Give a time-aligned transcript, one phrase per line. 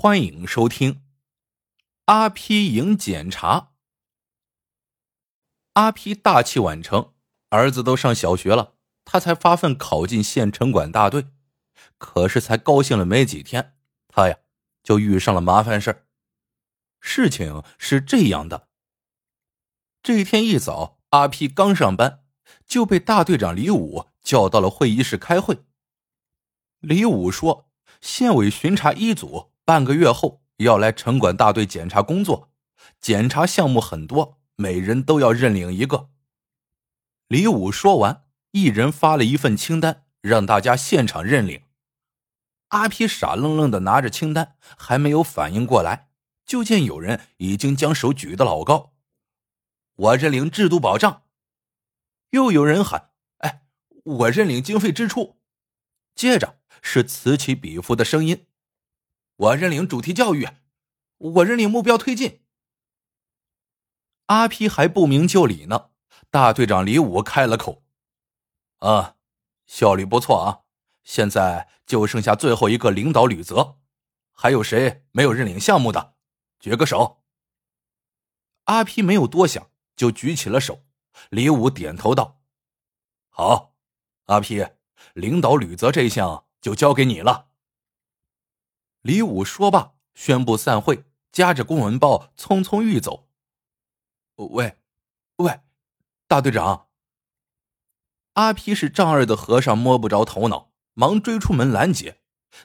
[0.00, 1.02] 欢迎收听
[2.04, 3.72] 阿 P 营检查。
[5.72, 7.14] 阿 P 大器晚成，
[7.48, 11.26] 儿子都上小学了，他才发奋考进县城管大队。
[11.98, 13.76] 可是才高兴了没几天，
[14.06, 14.38] 他呀
[14.84, 16.06] 就遇上了麻烦事
[17.00, 18.68] 事情是这样的：
[20.00, 22.24] 这一天一早，阿 P 刚上班，
[22.64, 25.64] 就被大队长李武叫到了会议室开会。
[26.78, 27.68] 李武说
[28.00, 32.50] ：“县委巡查一组。”半个月后要来城管大队检查工作，
[33.02, 36.08] 检查项目很多，每人都要认领一个。
[37.26, 41.64] 李武说完，一人发了一份清单，让大家现场认领。
[42.68, 46.08] 阿皮傻愣愣的拿着清单，还没有反应过来，
[46.46, 48.94] 就见有人已经将手举得老高。
[49.96, 51.24] 我认领制度保障。
[52.30, 53.10] 又有人喊
[53.44, 53.64] ：“哎，
[54.02, 55.36] 我认领经费支出。”
[56.16, 58.46] 接着是此起彼伏的声音。
[59.38, 60.48] 我认领主题教育，
[61.18, 62.42] 我认领目标推进。
[64.26, 65.90] 阿皮还不明就里呢，
[66.28, 67.84] 大队长李武开了口
[68.78, 69.14] ：“啊，
[69.64, 70.62] 效率不错啊！
[71.04, 73.78] 现在就剩下最后一个领导吕泽，
[74.32, 76.16] 还有谁没有认领项目的？
[76.58, 77.22] 举个手。”
[78.66, 80.84] 阿皮没有多想，就举起了手。
[81.30, 82.40] 李武点头道
[83.30, 83.76] ：“好，
[84.24, 84.66] 阿皮，
[85.14, 87.46] 领导吕泽这项就交给你了。”
[89.02, 93.28] 李武说罢，宣布散会，夹着公文包匆匆欲走。
[94.36, 94.76] 喂，
[95.36, 95.60] 喂，
[96.26, 96.88] 大队长！
[98.34, 102.20] 阿皮是丈二的和尚摸不着头脑，忙追出门拦截。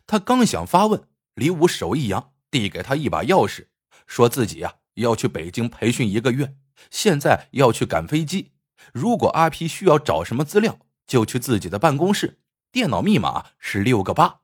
[0.05, 3.67] 他刚想发问，李武手一扬，递给他一把钥匙，
[4.05, 6.55] 说自己呀要去北京培训一个月，
[6.89, 8.51] 现在要去赶飞机。
[8.91, 12.39] 如果阿皮需要找什么资料，就去自己的办公室，
[12.71, 14.41] 电脑密码是六个八。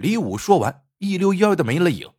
[0.00, 2.14] 李武说完，一溜烟的没了影。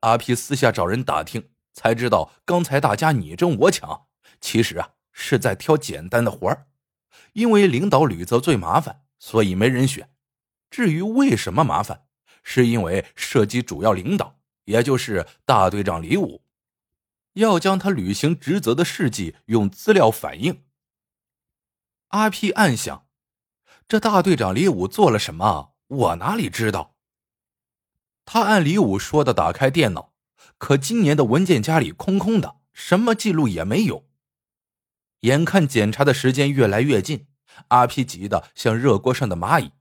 [0.00, 4.08] 阿皮私下找人打听，才知道刚才大家你争我抢，
[4.42, 6.66] 其实啊是在挑简单的活儿。
[7.32, 10.10] 因为领导吕泽最麻烦，所以没人选。
[10.70, 12.04] 至于为什么麻烦，
[12.42, 16.42] 是因为涉及主要领导，也就是大队长李武，
[17.32, 20.64] 要将他履行职责的事迹用资料反映。
[22.08, 23.06] 阿皮暗想：
[23.88, 25.72] 这大队长李武做了什么？
[25.86, 26.93] 我哪里知道？
[28.24, 30.12] 他按李武说的打开电脑，
[30.58, 34.06] 可今年的文件夹里空空的，什么记录也没有。
[35.20, 37.26] 眼看检查的时间越来越近，
[37.68, 39.72] 阿皮急得像热锅上的蚂蚁。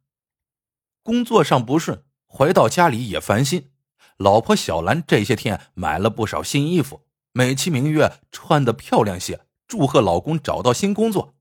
[1.02, 3.72] 工作上不顺，回到家里也烦心。
[4.18, 11.36] 老婆小兰这些天买了不少新衣服，美其名曰穿的漂亮些，祝贺老公找到新工作。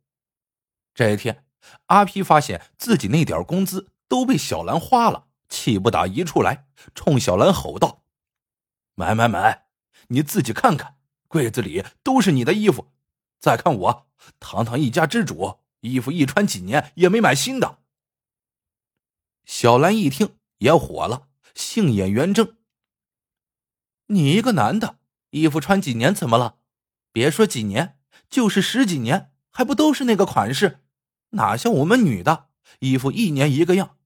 [0.94, 1.44] 这一天，
[1.86, 5.26] 阿皮发现自己那点工资都被小兰花了。
[5.52, 8.04] 气不打一处来，冲小兰吼道
[8.96, 9.66] ：“买买买！
[10.08, 10.96] 你自己看看，
[11.28, 12.90] 柜子里都是你的衣服。
[13.38, 14.08] 再看我，
[14.40, 17.80] 堂堂一家之主，衣服一穿几年也没买新的。”
[19.44, 22.56] 小兰一听也火了，杏眼圆睁
[24.08, 26.56] ：“你一个男的，衣服穿几年怎么了？
[27.12, 27.98] 别说几年，
[28.30, 30.80] 就是十几年，还不都是那个款式？
[31.30, 32.48] 哪像我们女的，
[32.78, 33.98] 衣服一年一个样。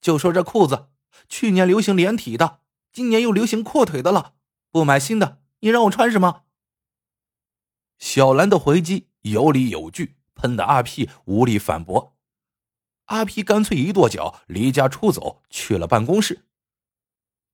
[0.00, 0.88] 就说这裤子。”
[1.28, 2.60] 去年流行连体的，
[2.92, 4.34] 今年又流行阔腿的了。
[4.70, 6.42] 不买新的，你让我穿什么？
[7.98, 12.16] 小兰的回击有理有据，喷的阿 P 无力反驳。
[13.06, 16.46] 阿皮干脆一跺脚，离家出走，去了办公室。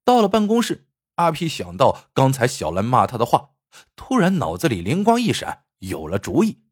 [0.05, 3.51] 到了办公室，阿皮想到刚才小兰骂他的话，
[3.97, 6.63] 突然脑子里灵光一闪，有了主意。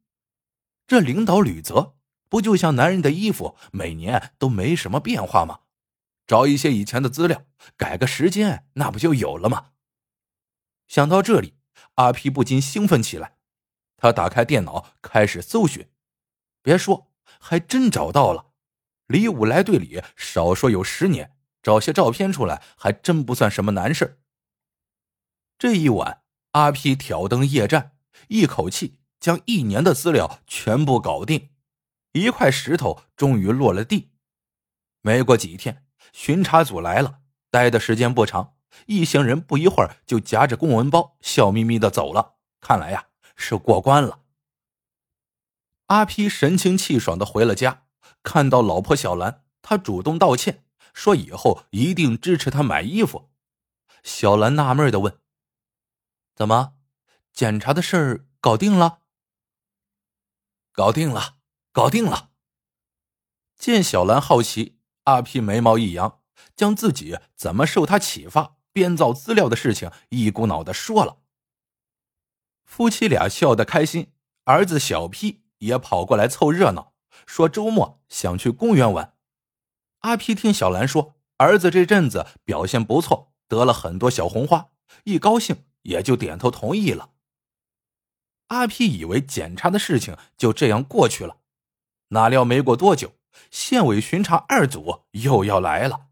[0.87, 1.97] 这领导吕泽
[2.29, 5.61] 不就像男人的衣服，每年都没什么变化吗？
[6.29, 7.47] 找一些以前的资料，
[7.79, 9.71] 改个时间，那不就有了吗？
[10.87, 11.55] 想到这里，
[11.95, 13.39] 阿皮不禁兴奋起来。
[13.97, 15.91] 他打开电脑，开始搜寻。
[16.63, 18.53] 别说，还真找到了。
[19.07, 24.21] 李武来队里，少说有十年，找些照片出来，还真不算什么难事
[25.59, 26.23] 这一晚，
[26.53, 27.97] 阿皮挑灯夜战，
[28.29, 31.51] 一口气将一年的资料全部搞定。
[32.13, 34.11] 一块石头终于落了地。
[35.01, 35.88] 没过几天。
[36.19, 38.57] 巡查组来了，待的时间不长，
[38.87, 42.35] 一行人不一会儿就夹着公文包，笑眯眯的走了。
[42.61, 43.07] 看来呀，
[43.37, 44.23] 是过关了。
[45.87, 47.85] 阿皮神清气爽的回了家，
[48.25, 53.31] 看到老婆小兰，他主动道歉，说以后一定支持他买衣服。
[54.03, 55.21] 小兰纳闷的问
[56.35, 56.75] ：“怎么，
[57.33, 59.03] 检查的事儿搞定了
[60.75, 61.37] ？”“搞定了，
[61.71, 62.31] 搞定了。”
[63.57, 64.78] 见小兰好奇。
[65.09, 66.21] 阿皮眉毛一扬，
[66.55, 71.23] 将自己怎么受他启发，编造资料的事情一股脑的说了。
[72.67, 74.13] 夫妻俩笑得开心，
[74.45, 76.93] 儿子小 P 也跑过来凑热闹，
[77.27, 79.15] 说周末想去公园玩。
[80.01, 84.73] 阿 P 听小兰说儿子这阵子表现不错，得了很多小红花，
[85.05, 87.13] 一高兴也就点头同意了。
[88.49, 91.39] 阿 P 以为检查的事情就这样过去了，
[92.09, 93.15] 哪料没过多久，
[93.51, 96.09] 县委巡查二组又要来了。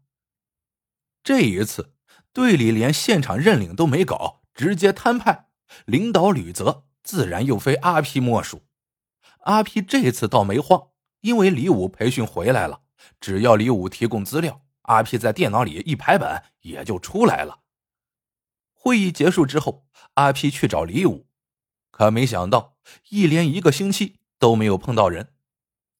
[1.23, 1.93] 这一次，
[2.31, 5.47] 队里连现场认领都没搞，直接摊派，
[5.85, 8.63] 领导吕泽自然又非阿 P 莫属。
[9.39, 10.89] 阿 P 这次倒没慌，
[11.21, 12.81] 因为李武培训回来了，
[13.19, 17.59] 只要李武提供资料，阿 P 在电脑里一排版也就出来了。
[18.73, 21.27] 会议结束之后，阿 P 去找李武，
[21.91, 22.77] 可没想到
[23.09, 25.33] 一连一个星期都没有碰到人，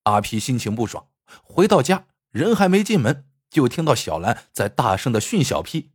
[0.08, 1.10] 阿皮心情不爽，
[1.44, 3.26] 回到家人还没进门。
[3.50, 5.92] 就听到小兰在大声的训小 P，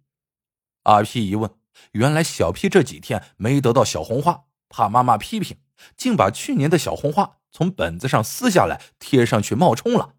[0.84, 1.54] 阿 P 一问，
[1.92, 5.58] 原来小 P 这几天没得到小红花，怕妈妈批评，
[5.96, 10.16] 竟把去年的小红花从本子上撕下来贴上去冒充了。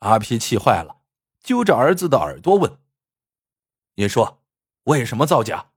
[0.00, 1.02] 阿 P 气坏了，
[1.40, 2.78] 揪着儿子的耳朵问
[3.96, 4.42] ：“你说
[4.84, 5.72] 为什么造假？”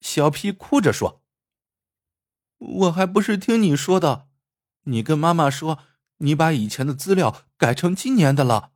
[0.00, 1.22] 小 P 哭着说
[2.58, 4.28] ：“我还不是听你说的，
[4.82, 5.78] 你跟妈妈说，
[6.18, 8.72] 你把以前的资料改成今年的了。”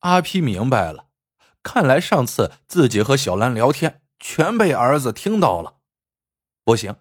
[0.00, 1.08] 阿皮明白了，
[1.62, 5.78] 看来上次自己和小兰聊天全被儿子听到了。
[6.64, 6.96] 不行，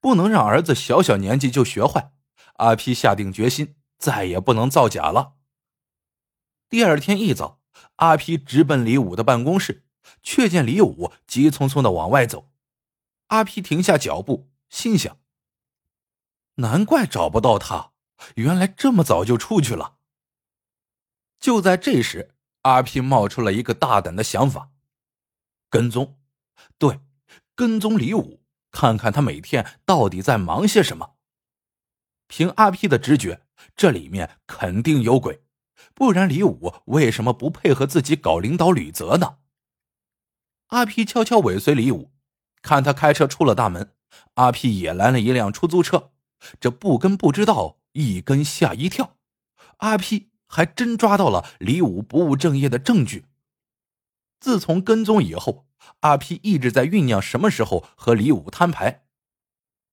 [0.00, 2.12] 不能让儿子小小年纪就学坏。
[2.54, 5.34] 阿皮下定决心，再也不能造假了。
[6.68, 7.60] 第二天一早，
[7.96, 9.84] 阿皮直奔李武的办公室，
[10.22, 12.50] 却见李武急匆匆的往外走。
[13.26, 15.18] 阿皮停下脚步，心想：
[16.54, 17.92] 难怪找不到他，
[18.36, 19.96] 原来这么早就出去了。
[21.38, 22.32] 就在这时。
[22.62, 24.72] 阿 P 冒出了一个大胆的想法：
[25.70, 26.18] 跟踪，
[26.78, 26.98] 对，
[27.54, 28.42] 跟踪李武，
[28.72, 31.14] 看看他每天到底在忙些什么。
[32.26, 33.46] 凭阿 P 的直觉，
[33.76, 35.44] 这里面肯定有鬼，
[35.94, 39.36] 不然李武为什么不配合自己搞领导吕泽呢？
[40.70, 42.10] 阿 P 悄悄尾随李武，
[42.62, 43.94] 看他开车出了大门，
[44.34, 46.10] 阿 P 也拦了一辆出租车。
[46.58, 49.16] 这不跟不知道，一根吓一跳。
[49.78, 50.30] 阿 P。
[50.48, 53.24] 还真抓到了李武不务正业的证据。
[54.38, 55.66] 自从跟踪以后，
[56.00, 59.04] 阿 P 一直在酝酿什么时候和李武摊牌。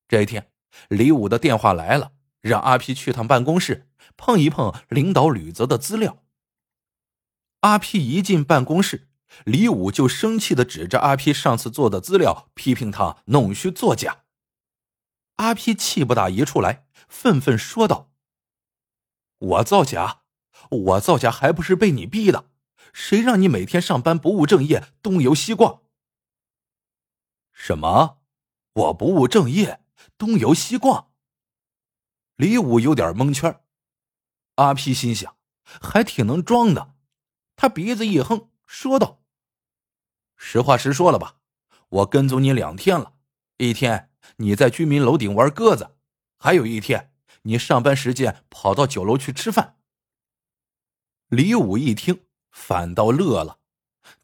[0.08, 0.52] 这一天，
[0.90, 6.20] 李武的电话来了，让阿 P 去趟办公室碰一碰领导吕泽的资料。
[7.62, 9.08] 阿 P 一进办公室，
[9.46, 14.26] 李武就生气的指着阿 P 上次做的资料，批评他弄虚作假。
[15.38, 18.12] 阿 P 气不打一处来，愤愤说道
[19.40, 20.22] ：“我造假！”
[20.70, 22.50] 我造假还不是被你逼的？
[22.94, 25.82] 谁让你每天上班不务正业，东游西逛？
[27.52, 28.22] 什么？
[28.74, 29.84] 我不务正业，
[30.18, 31.12] 东游西逛？
[32.36, 33.62] 李武有点蒙圈。
[34.56, 36.96] 阿皮心想，还挺能装的。
[37.56, 39.22] 他鼻子一哼，说道
[40.38, 41.40] ：“实话实说了吧，
[41.90, 43.16] 我跟踪你两天了。
[43.58, 45.96] 一天你在居民楼顶玩鸽子，
[46.44, 47.14] 还有一天
[47.44, 49.78] 你上班时间跑到酒楼去吃饭。”
[51.32, 53.60] 李武一听，反倒乐了。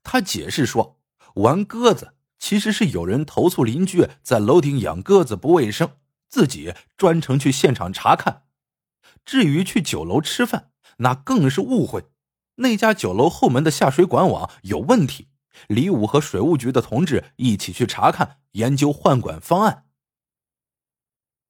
[0.03, 0.99] 他解释说
[1.35, 5.95] ：“玩鸽子其实是有人投诉邻居在楼顶养鸽子不卫生，
[6.27, 8.43] 自己专程去现场查看。
[9.23, 12.09] 至于去酒楼吃饭，那更是误会。
[12.55, 15.29] 那家酒楼后门的下水管网有问题，
[15.69, 19.85] 李武和水务局的同志一起去查看，研究换管方案。”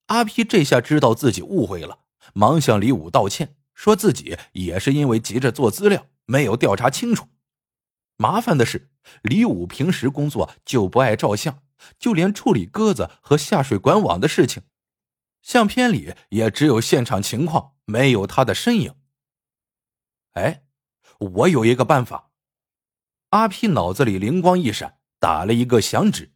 [0.09, 1.99] 阿皮这下知道自己误会了，
[2.33, 3.55] 忙向李武道歉。
[3.73, 7.29] 说自己也是因为急着做资料，没有调查清楚。
[8.17, 11.63] 麻烦的是，李武平时工作就不爱照相，
[11.97, 14.63] 就连处理鸽子和下水管网的事情，
[15.41, 18.95] 相片里也只有现场情况，没有他的身影。
[20.33, 20.63] 哎，
[21.19, 22.31] 我有一个办法。
[23.29, 26.33] 阿皮脑子里灵光一闪，打了一个响指。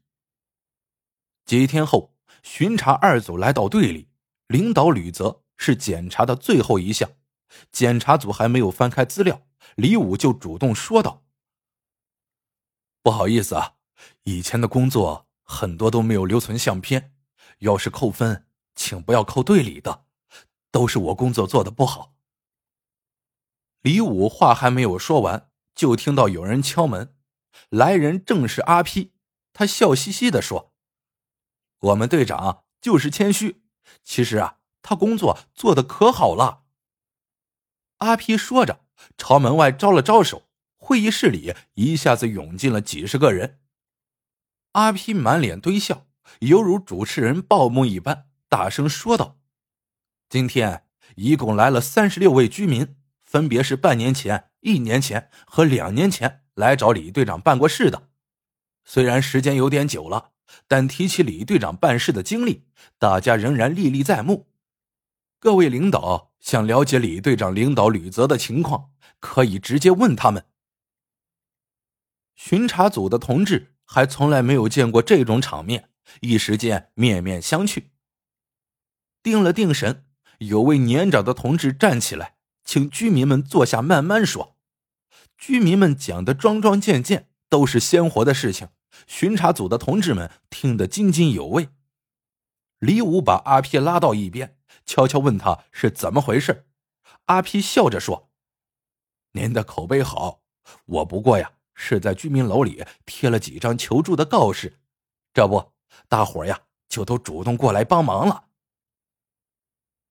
[1.44, 2.12] 几天后，
[2.44, 4.10] 巡查二组来到队里，
[4.48, 7.10] 领导吕泽是检查的最后一项。
[7.72, 11.24] 检查组还没有翻开资料，李武就主动说道
[13.02, 13.76] ：“不好意思啊，
[14.24, 17.14] 以前的工作很多都没有留存相片，
[17.60, 20.06] 要是扣分，请不要扣队里的，
[20.72, 22.14] 都是我工作做的不好。”
[23.82, 27.16] 李武话还没有说完，就听到有人敲门，
[27.70, 29.14] 来人正是阿 P，
[29.54, 30.73] 他笑嘻嘻的说
[31.84, 33.63] ：“我们队长就是谦虚，
[34.04, 36.63] 其实啊，他工作做的可好了。”
[38.00, 38.86] 阿皮说着，
[39.18, 43.60] 朝门外招了招手，会议室里一下子涌进了几十个人。
[44.74, 46.08] 阿皮满脸堆笑，
[46.40, 49.38] 犹如主持人报幕一般，大声说道
[50.30, 50.86] ：“今天
[51.16, 58.10] 一共来了三十六位居民，分别是半年前、一年前和两年前来找李队长办过事的。
[58.86, 60.33] 虽然时间有点久了，
[60.68, 62.64] 但提起李队长办事的经历，
[62.98, 64.48] 大家仍然历历在目。
[65.40, 70.46] 各位领导想了解李队长领导吕泽的情况，可以直接问他们。”
[72.36, 75.90] 巡查组的同志还从来没有见过这种场面，
[76.22, 77.86] 一时间面面相觑。
[79.22, 80.06] 定了定神，
[80.40, 82.36] 有位年长的同志站起来，
[82.66, 84.58] 请居民们坐下，慢慢说。
[85.38, 88.70] 居民们讲的桩桩件件都是鲜活的事情，
[89.08, 91.70] 巡查组的同志们听得津津有味。
[92.80, 96.68] 李武把阿皮拉到一边，悄悄问他是怎么回事。
[97.26, 98.30] 阿皮笑着说
[99.34, 100.42] ：“您的口碑好，
[100.86, 104.80] 我不过呀。”是在居民楼里贴了几张求助的告示，
[105.34, 105.74] 这不，
[106.08, 108.50] 大伙呀就都主动过来帮忙了。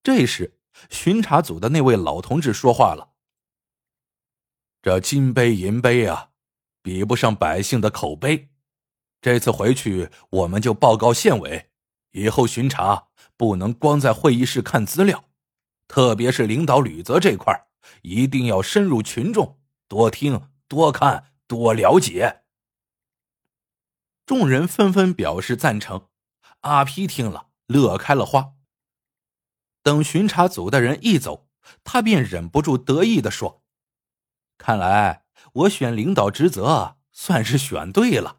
[0.03, 0.59] 这时，
[0.91, 3.15] 巡查组的那位老同志说话了
[4.83, 6.31] ：“这金杯银杯啊，
[6.83, 8.52] 比不上百姓的口碑。
[9.23, 11.71] 这次回去，我们就报告县委，
[12.11, 13.07] 以后巡查
[13.39, 15.25] 不能光在会议室看资料，
[15.89, 17.67] 特别是领导吕泽这块
[18.03, 22.45] 一定要深入群众，多听多看。”多了解，
[24.25, 26.09] 众人纷纷表示赞成。
[26.61, 28.55] 阿皮听了，乐开了花。
[29.83, 31.51] 等巡查组的人一走，
[31.85, 33.63] 他便忍不住得意的说
[34.57, 38.39] ：“看来我选领导职责算是选对了。”